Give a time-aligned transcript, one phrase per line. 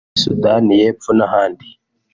[0.21, 1.67] Sudani y’ Epfo n’ahandi